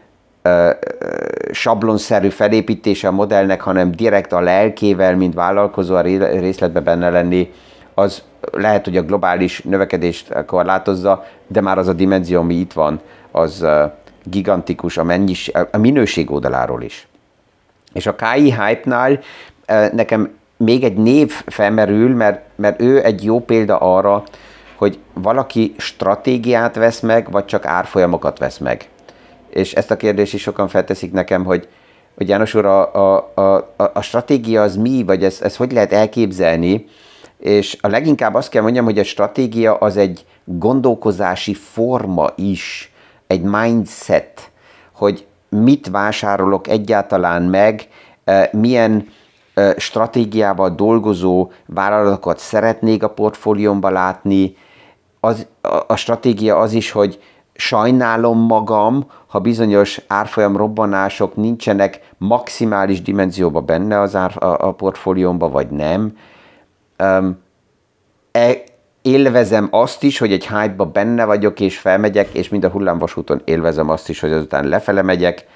sablonszerű 1.52 2.28
felépítése 2.28 3.08
a 3.08 3.12
modellnek, 3.12 3.60
hanem 3.60 3.90
direkt 3.90 4.32
a 4.32 4.40
lelkével, 4.40 5.16
mint 5.16 5.34
vállalkozó 5.34 5.94
a 5.94 6.00
részletbe 6.00 6.80
benne 6.80 7.10
lenni, 7.10 7.52
az 7.94 8.22
lehet, 8.52 8.84
hogy 8.84 8.96
a 8.96 9.02
globális 9.02 9.62
növekedést 9.62 10.44
korlátozza, 10.46 11.26
de 11.46 11.60
már 11.60 11.78
az 11.78 11.88
a 11.88 11.92
dimenzió, 11.92 12.40
ami 12.40 12.54
itt 12.54 12.72
van, 12.72 13.00
az 13.30 13.66
gigantikus 14.24 14.96
a, 14.96 15.04
mennyis, 15.04 15.50
a 15.70 15.78
minőség 15.78 16.30
oldaláról 16.30 16.82
is. 16.82 17.06
És 17.92 18.06
a 18.06 18.14
KI 18.14 18.52
Hype-nál 18.52 19.20
nekem 19.92 20.30
még 20.56 20.84
egy 20.84 20.96
név 20.96 21.32
felmerül, 21.46 22.14
mert, 22.14 22.40
mert 22.54 22.80
ő 22.80 23.04
egy 23.04 23.24
jó 23.24 23.40
példa 23.40 23.76
arra, 23.78 24.24
hogy 24.76 24.98
valaki 25.12 25.74
stratégiát 25.78 26.74
vesz 26.74 27.00
meg, 27.00 27.30
vagy 27.30 27.44
csak 27.44 27.66
árfolyamokat 27.66 28.38
vesz 28.38 28.58
meg? 28.58 28.88
És 29.48 29.72
ezt 29.72 29.90
a 29.90 29.96
kérdést 29.96 30.34
is 30.34 30.42
sokan 30.42 30.68
felteszik 30.68 31.12
nekem, 31.12 31.44
hogy, 31.44 31.68
hogy 32.16 32.28
János 32.28 32.54
úr, 32.54 32.64
a, 32.64 32.94
a, 32.94 33.32
a, 33.34 33.90
a 33.94 34.00
stratégia 34.00 34.62
az 34.62 34.76
mi, 34.76 35.02
vagy 35.02 35.24
ezt, 35.24 35.42
ezt 35.42 35.56
hogy 35.56 35.72
lehet 35.72 35.92
elképzelni, 35.92 36.86
és 37.38 37.76
a 37.80 37.88
leginkább 37.88 38.34
azt 38.34 38.48
kell 38.48 38.62
mondjam, 38.62 38.84
hogy 38.84 38.98
a 38.98 39.04
stratégia 39.04 39.74
az 39.74 39.96
egy 39.96 40.24
gondolkozási 40.44 41.54
forma 41.54 42.30
is, 42.36 42.92
egy 43.26 43.42
mindset, 43.42 44.50
hogy 44.92 45.26
mit 45.48 45.88
vásárolok 45.88 46.68
egyáltalán 46.68 47.42
meg, 47.42 47.88
eh, 48.24 48.48
milyen 48.52 49.08
stratégiával 49.76 50.70
dolgozó 50.70 51.50
vállalatokat 51.66 52.38
szeretnék 52.38 53.02
a 53.02 53.10
portfóliómba 53.10 53.90
látni. 53.90 54.56
Az, 55.20 55.46
a, 55.86 55.96
stratégia 55.96 56.58
az 56.58 56.72
is, 56.72 56.90
hogy 56.90 57.20
sajnálom 57.54 58.38
magam, 58.38 59.06
ha 59.26 59.38
bizonyos 59.38 60.00
árfolyam 60.06 60.56
robbanások 60.56 61.36
nincsenek 61.36 62.00
maximális 62.18 63.02
dimenzióban 63.02 63.66
benne 63.66 64.00
az 64.00 64.16
ár, 64.16 64.44
a, 64.44 64.66
a 64.66 64.72
portfóliómba, 64.72 65.48
vagy 65.48 65.68
nem. 65.70 66.16
Um, 66.98 67.38
e, 68.32 68.54
élvezem 69.02 69.68
azt 69.70 70.02
is, 70.02 70.18
hogy 70.18 70.32
egy 70.32 70.46
hype 70.46 70.84
benne 70.84 71.24
vagyok, 71.24 71.60
és 71.60 71.78
felmegyek, 71.78 72.28
és 72.28 72.48
mind 72.48 72.64
a 72.64 72.68
hullámvasúton 72.68 73.42
élvezem 73.44 73.90
azt 73.90 74.08
is, 74.08 74.20
hogy 74.20 74.32
azután 74.32 74.68
lefele 74.68 75.02
megyek, 75.02 75.46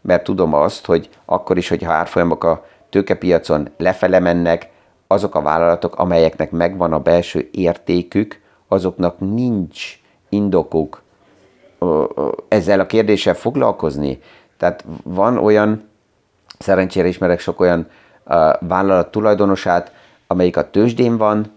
mert 0.00 0.24
tudom 0.24 0.54
azt, 0.54 0.86
hogy 0.86 1.08
akkor 1.24 1.56
is, 1.56 1.68
hogyha 1.68 1.92
árfolyamok 1.92 2.44
a 2.44 2.64
tőkepiacon 2.90 3.68
lefele 3.76 4.18
mennek, 4.18 4.70
azok 5.06 5.34
a 5.34 5.42
vállalatok, 5.42 5.96
amelyeknek 5.96 6.50
megvan 6.50 6.92
a 6.92 6.98
belső 6.98 7.48
értékük, 7.52 8.40
azoknak 8.68 9.18
nincs 9.18 10.00
indokuk 10.28 11.02
ezzel 12.48 12.80
a 12.80 12.86
kérdéssel 12.86 13.34
foglalkozni. 13.34 14.20
Tehát 14.56 14.84
van 15.02 15.38
olyan, 15.38 15.88
szerencsére 16.58 17.08
ismerek 17.08 17.40
sok 17.40 17.60
olyan 17.60 17.88
vállalat 18.60 19.10
tulajdonosát, 19.10 19.92
amelyik 20.26 20.56
a 20.56 20.70
tőzsdén 20.70 21.16
van, 21.16 21.56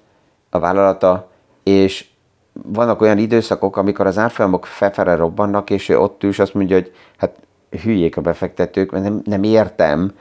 a 0.50 0.60
vállalata, 0.60 1.30
és 1.64 2.06
vannak 2.54 3.02
olyan 3.02 3.18
időszakok, 3.18 3.78
amikor 3.78 4.08
az 4.08 4.18
árfolyamok 4.18 4.66
felfele 4.66 5.16
robbannak, 5.16 5.70
és 5.70 5.90
ő 5.90 6.00
ott 6.00 6.24
ül, 6.24 6.30
és 6.30 6.40
azt 6.40 6.54
mondja, 6.54 6.76
hogy 6.76 6.94
hát 7.18 7.36
hülyék 7.84 8.18
a 8.18 8.22
befektetők, 8.22 8.92
mert 8.92 9.04
nem, 9.04 9.22
nem 9.26 9.44
értem, 9.44 10.14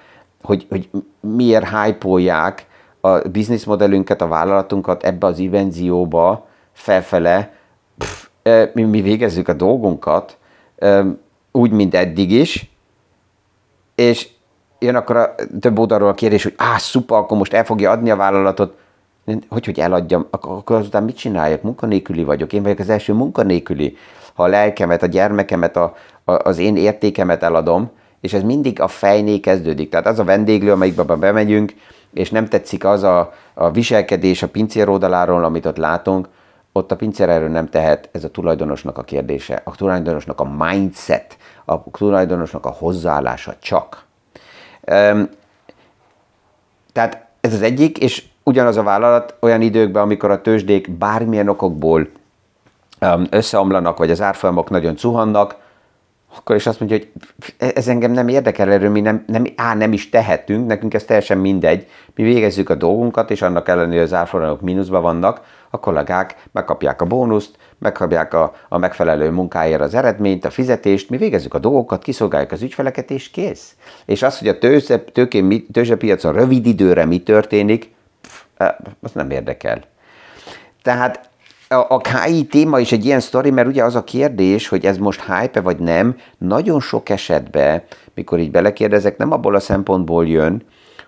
hogy, 0.43 0.67
hogy 0.71 0.91
miért 1.21 1.69
hype 1.69 2.09
a 3.01 3.19
bizniszmodellünket, 3.19 4.21
a 4.21 4.29
vállalatunkat 4.29 5.05
ebbe 5.05 5.27
az 5.27 5.37
dimenzióba 5.37 6.47
felfele, 6.73 7.53
pff, 7.99 8.27
mi, 8.73 8.83
mi 8.83 9.01
végezzük 9.01 9.49
a 9.49 9.53
dolgunkat, 9.53 10.39
úgy, 11.53 11.71
mint 11.71 11.95
eddig 11.95 12.31
is, 12.31 12.71
és 13.95 14.29
jön 14.79 14.95
akkor 14.95 15.17
a 15.17 15.35
több 15.61 15.79
oldalról 15.79 16.09
a 16.09 16.15
kérdés, 16.15 16.43
hogy 16.43 16.55
á, 16.57 16.79
szuper, 16.79 17.19
akkor 17.19 17.39
most 17.39 17.53
el 17.53 17.65
fogja 17.65 17.91
adni 17.91 18.11
a 18.11 18.17
vállalatot, 18.17 18.79
hogy, 19.49 19.65
hogy 19.65 19.81
eladjam, 19.81 20.27
akkor, 20.31 20.57
akkor 20.57 20.77
azután 20.77 21.03
mit 21.03 21.17
csináljak? 21.17 21.63
Munkanélküli 21.63 22.25
vagyok, 22.25 22.53
én 22.53 22.63
vagyok 22.63 22.79
az 22.79 22.89
első 22.89 23.13
munkanélküli. 23.13 23.97
Ha 24.35 24.43
a 24.43 24.47
lelkemet, 24.47 25.03
a 25.03 25.07
gyermekemet, 25.07 25.77
a, 25.77 25.95
a, 26.25 26.33
az 26.33 26.59
én 26.59 26.77
értékemet 26.77 27.43
eladom, 27.43 27.91
és 28.21 28.33
ez 28.33 28.43
mindig 28.43 28.81
a 28.81 28.89
fejné 28.89 29.41
kezdődik. 29.41 29.91
Tehát 29.91 30.07
az 30.07 30.19
a 30.19 30.25
vendéglő, 30.25 30.73
amelyikbe 30.73 31.15
bemegyünk, 31.15 31.75
és 32.13 32.31
nem 32.31 32.49
tetszik 32.49 32.85
az 32.85 33.03
a, 33.03 33.33
a 33.55 33.71
viselkedés 33.71 34.43
a 34.43 34.49
pincér 34.49 34.89
oldaláról, 34.89 35.45
amit 35.45 35.67
ott 35.67 35.77
látunk, 35.77 36.29
ott 36.73 36.93
a 36.93 36.97
pincér 36.97 37.29
erről 37.29 37.49
nem 37.49 37.69
tehet, 37.69 38.09
ez 38.13 38.25
a 38.25 38.31
tulajdonosnak 38.31 38.99
a 38.99 39.03
kérdése, 39.03 39.61
a 39.65 39.71
tulajdonosnak 39.71 40.41
a 40.41 40.65
mindset, 40.65 41.37
a 41.65 41.91
tulajdonosnak 41.91 42.67
a 42.67 42.71
hozzáállása 42.71 43.55
csak. 43.59 44.05
Um, 44.87 45.29
tehát 46.93 47.27
ez 47.41 47.55
az 47.55 47.63
egyik, 47.63 47.99
és 47.99 48.25
ugyanaz 48.43 48.77
a 48.77 48.83
vállalat 48.83 49.35
olyan 49.41 49.61
időkben, 49.61 50.03
amikor 50.03 50.31
a 50.31 50.41
tőzsdék 50.41 50.91
bármilyen 50.91 51.49
okokból 51.49 52.09
um, 53.01 53.27
összeomlanak, 53.31 53.99
vagy 53.99 54.11
az 54.11 54.21
árfolyamok 54.21 54.71
nagyon 54.71 54.97
cuhannak, 54.97 55.57
akkor 56.37 56.57
is 56.57 56.67
azt 56.67 56.81
mondja, 56.81 56.99
hogy 56.99 57.09
ez 57.75 57.89
engem 57.89 58.11
nem 58.11 58.29
érdekel, 58.29 58.73
erről 58.73 58.91
mi 58.91 59.01
nem, 59.01 59.25
nem, 59.27 59.45
á, 59.57 59.75
nem 59.75 59.93
is 59.93 60.09
tehetünk, 60.09 60.67
nekünk 60.67 60.95
ez 60.95 61.05
teljesen 61.05 61.39
mindegy, 61.39 61.87
mi 62.15 62.23
végezzük 62.23 62.71
a 62.71 62.75
dolgunkat, 62.75 63.31
és 63.31 63.43
annak 63.43 63.69
ellenére 63.69 64.03
az 64.03 64.13
árfolyamok 64.13 64.61
mínuszban 64.61 65.03
vannak, 65.03 65.41
a 65.71 65.81
kollégák 65.81 66.37
megkapják 66.53 67.03
a 67.03 67.05
bónuszt, 67.05 67.57
megkapják 67.79 68.35
a, 68.35 68.55
a 68.69 68.79
megfelelő 68.79 69.31
munkáért 69.31 69.81
az 69.81 69.95
eredményt, 69.95 70.45
a 70.45 70.51
fizetést, 70.51 71.11
mi 71.11 71.17
végezzük 71.17 71.55
a 71.55 71.59
dolgokat, 71.59 72.03
kiszolgáljuk 72.03 72.53
az 72.53 72.63
ügyfeleket, 72.63 73.11
és 73.11 73.31
kész. 73.31 73.75
És 74.05 74.23
az, 74.23 74.39
hogy 74.39 74.49
a 74.49 74.59
tőzse, 74.59 74.99
tőkén, 74.99 75.67
tőzsepiacon 75.73 76.33
rövid 76.33 76.67
időre 76.67 77.05
mi 77.05 77.23
történik, 77.23 77.91
pff, 78.21 78.43
az 79.01 79.13
nem 79.13 79.31
érdekel. 79.31 79.81
Tehát 80.83 81.31
a 81.75 81.99
KI 81.99 82.47
téma 82.47 82.81
is 82.81 82.93
egy 82.93 83.05
ilyen 83.05 83.21
sztori, 83.21 83.51
mert 83.51 83.69
ugye 83.69 83.85
az 83.85 83.95
a 83.95 84.05
kérdés, 84.05 84.69
hogy 84.69 84.87
ez 84.87 84.99
most 84.99 85.25
hype 85.25 85.61
vagy 85.61 85.79
nem, 85.79 86.17
nagyon 86.39 86.81
sok 86.81 87.09
esetben, 87.09 87.83
mikor 88.15 88.39
így 88.39 88.51
belekérdezek, 88.51 89.17
nem 89.17 89.33
abból 89.33 89.55
a 89.55 89.61
szempontból 89.61 90.27
jön, 90.27 90.63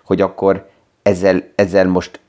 hogy 0.05 0.21
akkor 0.21 0.69
ezzel, 1.01 1.43
ezzel 1.55 1.87
most 1.87 2.19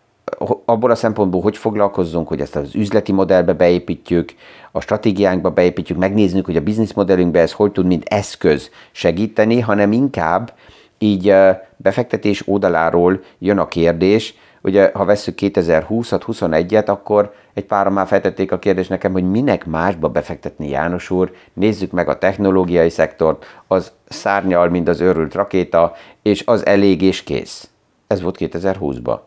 abból 0.65 0.91
a 0.91 0.95
szempontból, 0.95 1.41
hogy 1.41 1.57
foglalkozzunk, 1.57 2.29
hogy 2.29 2.41
ezt 2.41 2.57
az 2.57 2.75
üzleti 2.75 3.13
modellbe 3.13 3.53
beépítjük, 3.53 4.35
a 4.73 4.81
stratégiánkba 4.81 5.51
beépítjük, 5.51 5.99
megnézzük, 5.99 6.45
hogy 6.45 6.57
a 6.57 6.61
bizniszmodellünkbe 6.61 7.41
ez 7.41 7.53
hogy 7.53 7.73
tud, 7.73 7.87
mint 7.87 8.05
eszköz 8.05 8.71
segíteni, 8.93 9.61
hanem 9.61 9.93
inkább 9.93 10.53
így 10.99 11.35
befektetés 11.77 12.49
oldaláról 12.49 13.21
jön 13.39 13.59
a 13.59 13.69
kérdés, 13.69 14.35
ugye 14.65 14.91
ha 14.95 15.05
vesszük 15.05 15.39
2020-at, 15.41 16.23
21-et, 16.27 16.87
akkor 16.87 17.35
egy 17.55 17.65
pára 17.65 17.91
már 17.91 18.07
feltették 18.07 18.53
a 18.53 18.59
kérdést 18.59 18.89
nekem, 18.89 19.13
hogy 19.13 19.31
minek 19.31 19.67
másba 19.67 20.09
befektetni 20.09 20.69
János 20.69 21.11
úr, 21.11 21.33
nézzük 21.53 21.91
meg 21.91 22.09
a 22.09 22.19
technológiai 22.19 22.91
szektort, 22.91 23.63
az 23.67 23.93
szárnyal, 24.09 24.69
mint 24.69 24.89
az 24.89 25.01
őrült 25.01 25.35
rakéta, 25.35 25.93
és 26.23 26.43
az 26.47 26.67
elég 26.67 27.03
és 27.03 27.23
kész. 27.23 27.69
Ez 28.07 28.23
volt 28.23 28.37
2020-ban. 28.39 29.19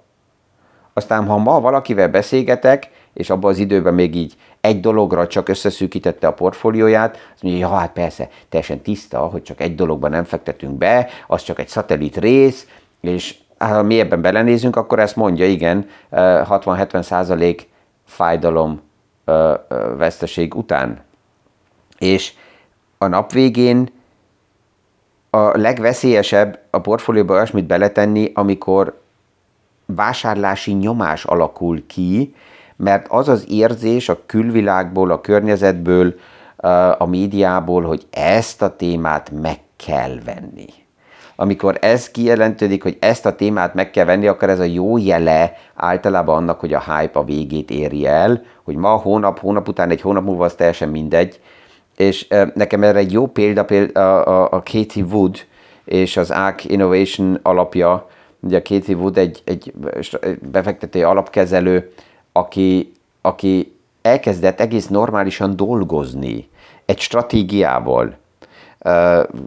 Aztán, 0.94 1.25
ha 1.25 1.38
ma 1.38 1.60
valakivel 1.60 2.10
beszélgetek, 2.10 2.89
és 3.13 3.29
abban 3.29 3.51
az 3.51 3.58
időben 3.58 3.94
még 3.94 4.15
így 4.15 4.36
egy 4.62 4.79
dologra 4.79 5.27
csak 5.27 5.50
összeszűkítette 5.50 6.27
a 6.27 6.34
portfólióját, 6.34 7.17
azt 7.34 7.44
mondja, 7.44 7.67
ja, 7.67 7.75
hát 7.75 7.94
persze, 7.94 8.29
teljesen 8.50 8.82
tiszta, 8.82 9.20
hogy 9.20 9.41
csak 9.41 9.62
egy 9.62 9.75
dologban 9.75 10.12
nem 10.12 10.24
fektetünk 10.24 10.77
be, 10.77 11.10
az 11.27 11.44
csak 11.44 11.60
egy 11.60 11.67
szatellit 11.67 12.17
rész, 12.17 12.67
és 13.01 13.36
ha 13.58 13.82
mi 13.82 14.00
ebben 14.00 14.22
belenézünk, 14.22 14.76
akkor 14.76 15.00
ezt 15.00 15.16
mondja, 15.16 15.46
igen, 15.46 15.90
60-70 16.12 17.02
százalék 17.02 17.70
fájdalom 18.06 18.82
veszteség 19.98 20.56
után. 20.56 21.02
És 21.98 22.34
a 22.98 23.08
nap 23.08 23.32
végén 23.32 23.90
a 25.30 25.58
legveszélyesebb 25.58 26.60
a 26.70 26.80
portfólióba 26.80 27.34
olyasmit 27.34 27.66
beletenni, 27.66 28.32
amikor 28.34 29.00
vásárlási 29.86 30.74
nyomás 30.74 31.26
alakul 31.26 31.86
ki, 31.88 32.36
mert 32.76 33.08
az 33.10 33.28
az 33.28 33.46
érzés 33.50 34.10
a 34.10 34.20
külvilágból, 34.26 35.12
a 35.12 35.22
környezetből, 35.22 36.16
a 36.98 37.06
médiából, 37.06 37.84
hogy 37.84 38.08
ezt 38.10 38.62
a 38.62 38.76
témát 38.76 39.32
meg 39.32 39.60
kell 39.76 40.18
venni. 40.26 40.66
Amikor 41.39 41.77
ez 41.82 42.12
kijelentődik, 42.12 42.84
hogy 42.84 42.98
ezt 43.00 43.25
a 43.25 43.36
témát 43.36 43.74
meg 43.74 43.91
kell 43.91 44.06
venni, 44.06 44.27
akkor 44.27 44.50
ez 44.50 44.60
a 44.60 44.63
jó 44.63 44.98
jele 44.98 45.53
általában 45.75 46.36
annak, 46.36 46.60
hogy 46.60 46.74
a 46.74 46.84
hype 46.84 47.20
a 47.20 47.24
végét 47.24 47.72
éri 47.72 48.06
el, 48.06 48.44
hogy 48.63 48.75
ma, 48.75 48.89
hónap, 48.89 49.39
hónap 49.39 49.67
után, 49.67 49.89
egy 49.89 50.01
hónap 50.01 50.24
múlva 50.24 50.46
az 50.46 50.53
teljesen 50.53 50.89
mindegy. 50.89 51.39
És 51.98 52.27
nekem 52.53 52.84
erre 52.84 53.00
egy 53.00 53.12
jó 53.12 53.27
példa, 53.27 53.65
példa 53.65 54.22
a, 54.22 54.27
a, 54.27 54.44
a 54.44 54.63
Katie 54.63 55.03
Wood 55.03 55.38
és 55.86 56.17
az 56.17 56.32
ARC 56.32 56.63
Innovation 56.63 57.39
alapja, 57.41 58.08
Ugye 58.39 58.62
Katie 58.62 58.96
Wood 58.96 59.17
egy, 59.17 59.41
egy 59.46 59.74
befektető 60.51 61.06
alapkezelő, 61.06 61.91
aki, 62.32 62.91
aki 63.22 63.75
elkezdett 64.01 64.60
egész 64.60 64.88
normálisan 64.88 65.56
dolgozni 65.56 66.50
egy 66.86 67.00
stratégiával. 67.00 68.15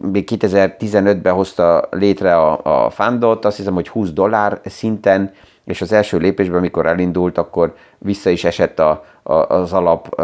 Még 0.03 0.29
2015-ben 0.33 1.35
hozta 1.35 1.89
létre 1.91 2.37
a, 2.37 2.85
a 2.85 2.91
fundot, 2.91 3.45
azt 3.45 3.57
hiszem, 3.57 3.75
hogy 3.75 3.89
20 3.89 4.11
dollár 4.13 4.61
szinten, 4.65 5.33
és 5.65 5.81
az 5.81 5.93
első 5.93 6.19
lépésben, 6.19 6.59
amikor 6.59 6.87
elindult, 6.87 7.39
akkor 7.39 7.75
vissza 7.99 8.31
is 8.31 8.45
esett 8.45 8.79
a, 8.79 9.05
a, 9.23 9.33
az 9.33 9.73
alap 9.73 10.23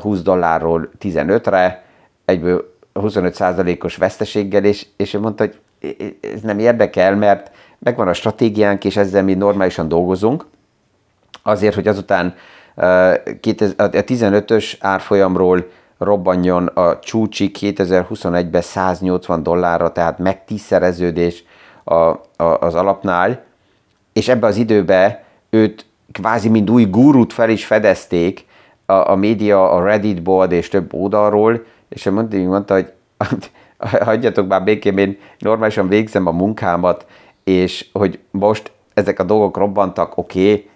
20 0.00 0.22
dollárról 0.22 0.90
15-re, 1.00 1.84
egyből 2.24 2.74
25%-os 2.94 3.96
veszteséggel, 3.96 4.64
és, 4.64 4.86
és 4.96 5.14
ő 5.14 5.20
mondta, 5.20 5.44
hogy 5.44 5.58
ez 6.34 6.40
nem 6.40 6.58
érdekel, 6.58 7.16
mert 7.16 7.50
megvan 7.78 8.08
a 8.08 8.12
stratégiánk, 8.12 8.84
és 8.84 8.96
ezzel 8.96 9.22
mi 9.22 9.34
normálisan 9.34 9.88
dolgozunk, 9.88 10.46
azért, 11.42 11.74
hogy 11.74 11.88
azután 11.88 12.34
a 12.74 13.90
15-ös 13.90 14.74
árfolyamról 14.80 15.66
robbanjon 16.00 16.66
a 16.66 16.98
csúcsi 16.98 17.50
2021-ben 17.58 18.62
180 18.62 19.42
dollárra, 19.42 19.92
tehát 19.92 20.18
meg 20.18 20.44
tízszereződés 20.44 21.44
a, 21.84 21.94
a, 21.94 22.18
az 22.36 22.74
alapnál, 22.74 23.42
és 24.12 24.28
ebbe 24.28 24.46
az 24.46 24.56
időbe 24.56 25.24
őt 25.50 25.86
kvázi 26.12 26.48
mind 26.48 26.70
új 26.70 26.84
gurút 26.84 27.32
fel 27.32 27.50
is 27.50 27.66
fedezték 27.66 28.46
a, 28.86 28.92
a 28.92 29.14
média, 29.14 29.70
a 29.70 29.84
Reddit 29.84 30.22
board 30.22 30.52
és 30.52 30.68
több 30.68 30.94
oldalról, 30.94 31.64
és 31.88 32.04
mondta, 32.04 32.36
mondta 32.36 32.74
hogy 32.74 32.92
hagyjatok 34.00 34.48
már 34.48 34.64
békén, 34.64 34.98
én 34.98 35.18
normálisan 35.38 35.88
végzem 35.88 36.26
a 36.26 36.30
munkámat, 36.30 37.06
és 37.44 37.88
hogy 37.92 38.18
most 38.30 38.72
ezek 38.94 39.18
a 39.18 39.24
dolgok 39.24 39.56
robbantak, 39.56 40.16
oké, 40.16 40.50
okay, 40.50 40.68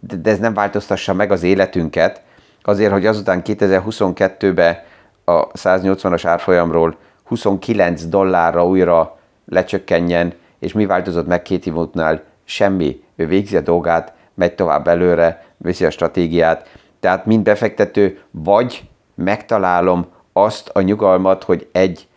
de 0.00 0.30
ez 0.30 0.38
nem 0.38 0.54
változtassa 0.54 1.14
meg 1.14 1.30
az 1.30 1.42
életünket, 1.42 2.22
azért, 2.66 2.92
hogy 2.92 3.06
azután 3.06 3.42
2022-ben 3.44 4.76
a 5.24 5.46
180-as 5.46 6.22
árfolyamról 6.24 6.96
29 7.24 8.04
dollárra 8.04 8.66
újra 8.66 9.18
lecsökkenjen, 9.44 10.34
és 10.58 10.72
mi 10.72 10.86
változott 10.86 11.26
meg 11.26 11.42
két 11.42 11.66
évutnál? 11.66 12.22
Semmi. 12.44 13.02
Ő 13.16 13.26
végzi 13.26 13.56
a 13.56 13.60
dolgát, 13.60 14.12
megy 14.34 14.54
tovább 14.54 14.88
előre, 14.88 15.44
viszi 15.56 15.84
a 15.84 15.90
stratégiát. 15.90 16.68
Tehát 17.00 17.26
mind 17.26 17.42
befektető, 17.42 18.20
vagy 18.30 18.88
megtalálom 19.14 20.06
azt 20.32 20.68
a 20.68 20.80
nyugalmat, 20.80 21.44
hogy 21.44 21.68
egy 21.72 22.08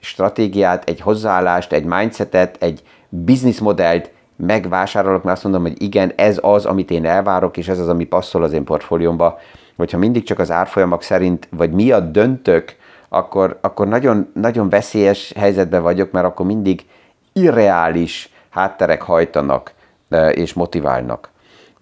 stratégiát, 0.00 0.88
egy 0.88 1.00
hozzáállást, 1.00 1.72
egy 1.72 1.84
mindsetet, 1.84 2.56
egy 2.62 2.82
businessmodellt 3.08 4.10
megvásárolok, 4.36 5.22
mert 5.22 5.36
azt 5.36 5.44
mondom, 5.44 5.62
hogy 5.62 5.82
igen, 5.82 6.12
ez 6.16 6.38
az, 6.42 6.66
amit 6.66 6.90
én 6.90 7.04
elvárok, 7.04 7.56
és 7.56 7.68
ez 7.68 7.78
az, 7.78 7.88
ami 7.88 8.04
passzol 8.04 8.42
az 8.42 8.52
én 8.52 8.64
portfóliómba. 8.64 9.38
Hogyha 9.76 9.98
mindig 9.98 10.24
csak 10.24 10.38
az 10.38 10.50
árfolyamak 10.50 11.02
szerint, 11.02 11.48
vagy 11.50 11.70
miatt 11.70 12.12
döntök, 12.12 12.76
akkor, 13.08 13.58
akkor 13.60 13.88
nagyon, 13.88 14.30
nagyon 14.34 14.68
veszélyes 14.68 15.32
helyzetben 15.36 15.82
vagyok, 15.82 16.10
mert 16.10 16.26
akkor 16.26 16.46
mindig 16.46 16.86
irreális 17.32 18.32
hátterek 18.50 19.02
hajtanak 19.02 19.72
e, 20.08 20.28
és 20.28 20.52
motiválnak. 20.52 21.30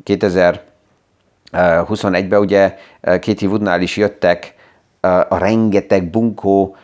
2021-ben 0.04 2.40
ugye 2.40 2.76
e, 3.00 3.18
Katie 3.18 3.48
Woodnál 3.48 3.80
is 3.80 3.96
jöttek 3.96 4.54
e, 5.00 5.26
a 5.28 5.38
rengeteg 5.38 6.10
bunkó 6.10 6.76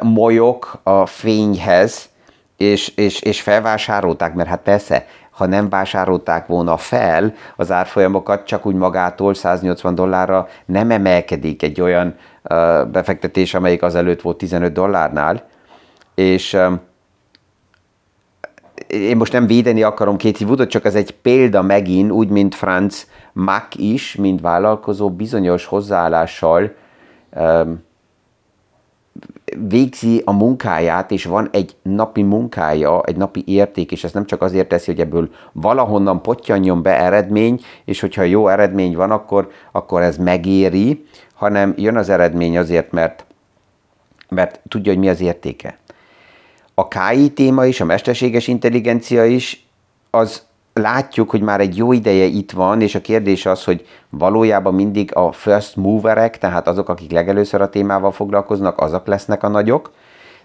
molyok 0.00 0.80
a 0.82 1.06
fényhez, 1.06 2.08
és, 2.56 2.88
és, 2.88 3.20
és 3.20 3.40
felvásárolták, 3.40 4.34
mert 4.34 4.48
hát 4.48 4.62
persze, 4.62 5.06
ha 5.36 5.46
nem 5.46 5.68
vásárolták 5.68 6.46
volna 6.46 6.76
fel 6.76 7.34
az 7.56 7.70
árfolyamokat, 7.70 8.46
csak 8.46 8.66
úgy 8.66 8.74
magától 8.74 9.34
180 9.34 9.94
dollárra 9.94 10.48
nem 10.66 10.90
emelkedik 10.90 11.62
egy 11.62 11.80
olyan 11.80 12.14
befektetés, 12.92 13.54
amelyik 13.54 13.82
azelőtt 13.82 14.20
volt 14.20 14.38
15 14.38 14.72
dollárnál. 14.72 15.42
És 16.14 16.58
én 18.88 19.16
most 19.16 19.32
nem 19.32 19.46
védeni 19.46 19.82
akarom 19.82 20.18
Katie 20.18 20.46
Woodot, 20.46 20.68
csak 20.68 20.84
ez 20.84 20.94
egy 20.94 21.10
példa 21.10 21.62
megint, 21.62 22.10
úgy, 22.10 22.28
mint 22.28 22.54
Franz 22.54 23.06
Mack 23.32 23.74
is, 23.74 24.14
mint 24.14 24.40
vállalkozó 24.40 25.10
bizonyos 25.10 25.64
hozzáállással 25.64 26.74
um, 27.30 27.84
végzi 29.68 30.22
a 30.24 30.32
munkáját, 30.32 31.10
és 31.10 31.24
van 31.24 31.48
egy 31.52 31.76
napi 31.82 32.22
munkája, 32.22 33.02
egy 33.04 33.16
napi 33.16 33.42
érték, 33.46 33.92
és 33.92 34.04
ezt 34.04 34.14
nem 34.14 34.26
csak 34.26 34.42
azért 34.42 34.68
teszi, 34.68 34.90
hogy 34.90 35.00
ebből 35.00 35.30
valahonnan 35.52 36.22
potyanjon 36.22 36.82
be 36.82 36.98
eredmény, 37.00 37.60
és 37.84 38.00
hogyha 38.00 38.22
jó 38.22 38.48
eredmény 38.48 38.96
van, 38.96 39.10
akkor, 39.10 39.50
akkor 39.72 40.02
ez 40.02 40.16
megéri, 40.16 41.04
hanem 41.34 41.74
jön 41.76 41.96
az 41.96 42.08
eredmény 42.08 42.58
azért, 42.58 42.92
mert, 42.92 43.24
mert 44.28 44.60
tudja, 44.68 44.92
hogy 44.92 45.00
mi 45.00 45.08
az 45.08 45.20
értéke. 45.20 45.78
A 46.74 46.88
KI 46.88 47.32
téma 47.32 47.66
is, 47.66 47.80
a 47.80 47.84
mesterséges 47.84 48.48
intelligencia 48.48 49.24
is, 49.24 49.66
az 50.10 50.42
látjuk, 50.78 51.30
hogy 51.30 51.40
már 51.40 51.60
egy 51.60 51.76
jó 51.76 51.92
ideje 51.92 52.24
itt 52.24 52.52
van, 52.52 52.80
és 52.80 52.94
a 52.94 53.00
kérdés 53.00 53.46
az, 53.46 53.64
hogy 53.64 53.86
valójában 54.10 54.74
mindig 54.74 55.16
a 55.16 55.32
first 55.32 55.76
moverek, 55.76 56.38
tehát 56.38 56.68
azok, 56.68 56.88
akik 56.88 57.10
legelőször 57.10 57.60
a 57.60 57.68
témával 57.68 58.12
foglalkoznak, 58.12 58.80
azok 58.80 59.06
lesznek 59.06 59.42
a 59.42 59.48
nagyok. 59.48 59.92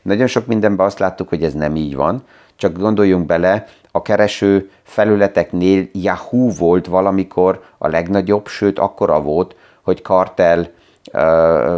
Nagyon 0.01 0.27
sok 0.27 0.45
mindenben 0.45 0.85
azt 0.85 0.99
láttuk, 0.99 1.29
hogy 1.29 1.43
ez 1.43 1.53
nem 1.53 1.75
így 1.75 1.95
van, 1.95 2.23
csak 2.55 2.77
gondoljunk 2.77 3.25
bele, 3.25 3.65
a 3.91 4.01
kereső 4.01 4.69
felületeknél 4.83 5.87
Yahoo 5.93 6.49
volt 6.49 6.87
valamikor 6.87 7.63
a 7.77 7.87
legnagyobb, 7.87 8.47
sőt 8.47 8.79
akkora 8.79 9.21
volt, 9.21 9.55
hogy 9.81 10.01
kartel 10.01 10.69
ö, 11.11 11.77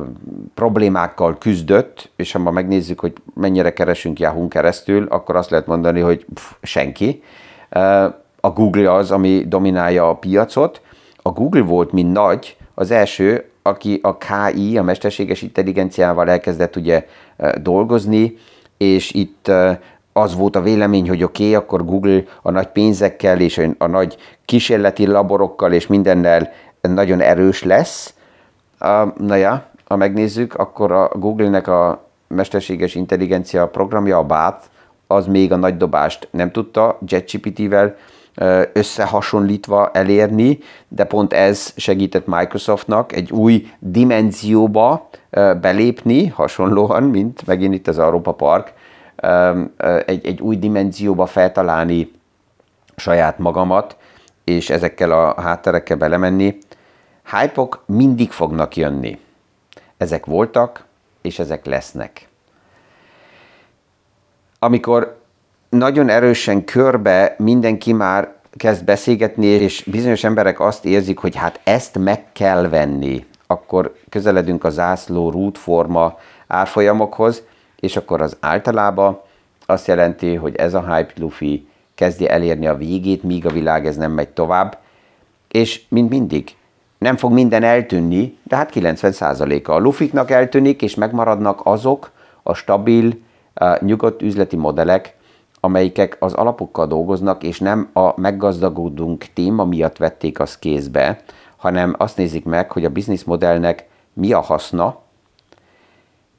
problémákkal 0.53 1.37
küzdött, 1.37 2.11
és 2.15 2.31
ha 2.31 2.39
ma 2.39 2.51
megnézzük, 2.51 2.99
hogy 2.99 3.13
mennyire 3.33 3.73
keresünk 3.73 4.19
Yahoo 4.19 4.47
keresztül, 4.47 5.07
akkor 5.09 5.35
azt 5.35 5.49
lehet 5.49 5.67
mondani, 5.67 5.99
hogy 5.99 6.25
pff, 6.33 6.51
senki 6.61 7.23
a 8.45 8.49
Google 8.49 8.93
az, 8.93 9.12
ami 9.12 9.43
dominálja 9.47 10.10
a 10.10 10.15
piacot. 10.15 10.82
A 11.21 11.29
Google 11.29 11.62
volt, 11.62 11.91
mint 11.91 12.12
nagy, 12.12 12.58
az 12.73 12.91
első, 12.91 13.49
aki 13.62 13.99
a 14.01 14.17
KI, 14.17 14.77
a 14.77 14.84
mesterséges 14.84 15.41
intelligenciával 15.41 16.29
elkezdett 16.29 16.75
ugye 16.75 17.06
dolgozni, 17.62 18.38
és 18.77 19.12
itt 19.12 19.51
az 20.13 20.36
volt 20.36 20.56
a 20.56 20.62
vélemény, 20.62 21.10
hogy 21.10 21.23
oké, 21.23 21.43
okay, 21.43 21.56
akkor 21.56 21.86
Google 21.86 22.23
a 22.41 22.51
nagy 22.51 22.67
pénzekkel 22.67 23.39
és 23.39 23.62
a 23.77 23.88
nagy 23.88 24.17
kísérleti 24.45 25.06
laborokkal 25.06 25.71
és 25.71 25.88
mindennel 25.88 26.51
nagyon 26.82 27.21
erős 27.21 27.63
lesz. 27.63 28.13
Na 29.17 29.36
ja, 29.36 29.65
ha 29.86 29.95
megnézzük, 29.95 30.53
akkor 30.53 30.91
a 30.91 31.08
Google-nek 31.15 31.67
a 31.67 32.06
mesterséges 32.27 32.95
intelligencia 32.95 33.67
programja, 33.67 34.17
a 34.17 34.23
BAT, 34.23 34.69
az 35.08 35.27
még 35.27 35.51
a 35.51 35.56
nagy 35.56 35.77
dobást 35.77 36.27
nem 36.32 36.51
tudta 36.51 36.97
JetGPT-vel 37.06 37.95
összehasonlítva 38.73 39.89
elérni, 39.91 40.59
de 40.87 41.03
pont 41.03 41.33
ez 41.33 41.73
segített 41.75 42.25
Microsoftnak 42.27 43.11
egy 43.13 43.31
új 43.31 43.67
dimenzióba 43.79 45.09
belépni, 45.61 46.27
hasonlóan, 46.27 47.03
mint 47.03 47.45
megint 47.45 47.73
itt 47.73 47.87
az 47.87 47.99
Európa 47.99 48.31
Park, 48.31 48.73
egy, 50.05 50.25
egy 50.25 50.41
új 50.41 50.57
dimenzióba 50.57 51.25
feltalálni 51.25 52.11
saját 52.95 53.37
magamat, 53.37 53.97
és 54.43 54.69
ezekkel 54.69 55.11
a 55.11 55.41
hátterekkel 55.41 55.97
belemenni. 55.97 56.57
hype 57.31 57.67
mindig 57.85 58.31
fognak 58.31 58.75
jönni. 58.75 59.19
Ezek 59.97 60.25
voltak, 60.25 60.85
és 61.21 61.39
ezek 61.39 61.65
lesznek. 61.65 62.27
Amikor 64.59 65.22
nagyon 65.73 66.09
erősen 66.09 66.63
körbe 66.63 67.36
mindenki 67.38 67.93
már 67.93 68.33
kezd 68.57 68.83
beszélgetni, 68.83 69.45
és 69.45 69.83
bizonyos 69.91 70.23
emberek 70.23 70.59
azt 70.59 70.86
érzik, 70.86 71.17
hogy 71.17 71.36
hát 71.36 71.59
ezt 71.63 71.97
meg 71.97 72.23
kell 72.31 72.69
venni, 72.69 73.25
akkor 73.47 73.95
közeledünk 74.09 74.63
a 74.63 74.69
zászló 74.69 75.29
rútforma 75.29 76.17
árfolyamokhoz, 76.47 77.43
és 77.79 77.95
akkor 77.95 78.21
az 78.21 78.38
általában 78.39 79.21
azt 79.65 79.88
jelenti, 79.88 80.36
hogy 80.36 80.55
ez 80.55 80.73
a 80.73 80.95
hype 80.95 81.13
lufi 81.15 81.67
kezdi 81.95 82.29
elérni 82.29 82.67
a 82.67 82.75
végét, 82.75 83.23
míg 83.23 83.45
a 83.45 83.49
világ 83.51 83.86
ez 83.86 83.95
nem 83.95 84.12
megy 84.12 84.29
tovább, 84.29 84.77
és 85.47 85.81
mint 85.88 86.09
mindig, 86.09 86.55
nem 86.97 87.17
fog 87.17 87.31
minden 87.31 87.63
eltűnni, 87.63 88.38
de 88.43 88.55
hát 88.55 88.71
90%-a 88.73 89.71
a 89.71 89.79
lufiknak 89.79 90.31
eltűnik, 90.31 90.81
és 90.81 90.95
megmaradnak 90.95 91.62
azok 91.63 92.12
a 92.43 92.53
stabil, 92.53 93.13
nyugodt 93.79 94.21
üzleti 94.21 94.55
modellek, 94.55 95.15
amelyikek 95.65 96.17
az 96.19 96.34
alapokkal 96.34 96.88
dolgoznak, 96.88 97.43
és 97.43 97.60
nem 97.60 97.89
a 97.93 98.19
meggazdagodunk 98.19 99.26
téma 99.34 99.65
miatt 99.65 99.97
vették 99.97 100.39
azt 100.39 100.60
kézbe, 100.60 101.23
hanem 101.58 101.95
azt 101.97 102.17
nézik 102.17 102.45
meg, 102.45 102.71
hogy 102.71 102.86
a 102.86 102.89
bizniszmodellnek 102.89 103.88
mi 104.13 104.32
a 104.32 104.39
haszna, 104.39 105.02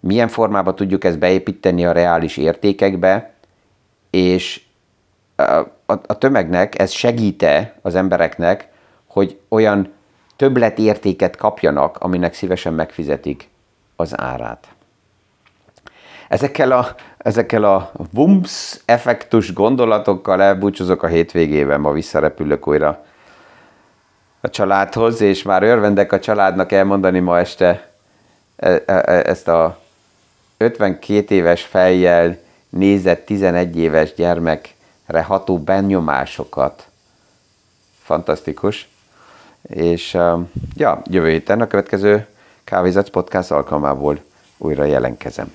milyen 0.00 0.28
formában 0.28 0.74
tudjuk 0.74 1.04
ezt 1.04 1.18
beépíteni 1.18 1.84
a 1.84 1.92
reális 1.92 2.36
értékekbe, 2.36 3.34
és 4.10 4.62
a, 5.36 5.42
a, 5.42 5.68
a 5.86 6.18
tömegnek 6.18 6.78
ez 6.78 6.90
segíte 6.90 7.78
az 7.82 7.94
embereknek, 7.94 8.68
hogy 9.06 9.40
olyan 9.48 9.92
többletértéket 10.36 11.36
kapjanak, 11.36 11.96
aminek 11.98 12.34
szívesen 12.34 12.74
megfizetik 12.74 13.48
az 13.96 14.20
árát. 14.20 14.74
Ezekkel 16.28 16.72
a, 16.72 16.94
ezekkel 17.18 17.64
a 17.64 17.92
vumps 18.12 18.80
effektus 18.84 19.52
gondolatokkal 19.52 20.42
elbúcsúzok 20.42 21.02
a 21.02 21.06
hétvégében, 21.06 21.80
ma 21.80 21.92
visszarepülök 21.92 22.68
újra 22.68 23.04
a 24.40 24.50
családhoz, 24.50 25.20
és 25.20 25.42
már 25.42 25.62
örvendek 25.62 26.12
a 26.12 26.20
családnak 26.20 26.72
elmondani 26.72 27.18
ma 27.18 27.38
este 27.38 27.88
e, 28.56 28.68
e, 28.68 28.82
e, 28.86 29.02
ezt 29.04 29.48
a 29.48 29.78
52 30.56 31.34
éves 31.34 31.62
fejjel 31.62 32.38
nézett 32.68 33.26
11 33.26 33.76
éves 33.76 34.14
gyermekre 34.14 35.22
ható 35.22 35.58
benyomásokat. 35.58 36.86
Fantasztikus. 38.02 38.88
És 39.68 40.18
ja, 40.74 41.02
jövő 41.04 41.28
héten 41.28 41.60
a 41.60 41.66
következő 41.66 42.26
Kávézatsz 42.64 43.10
Podcast 43.10 43.50
alkalmából 43.50 44.18
újra 44.58 44.84
jelenkezem. 44.84 45.52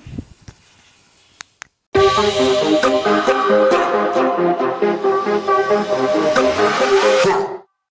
Thank 2.22 2.84
you. 2.84 2.99